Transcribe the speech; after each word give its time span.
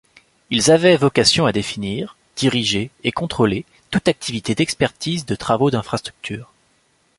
Ils 0.49 0.71
avaient 0.71 0.97
vocation 0.97 1.45
à 1.45 1.51
définir, 1.51 2.17
diriger 2.35 2.89
et 3.03 3.11
contrôler 3.11 3.65
toute 3.91 4.07
activité 4.07 4.55
d'expertise 4.55 5.27
de 5.27 5.35
travaux 5.35 5.69
d'infrastructure. 5.69 6.51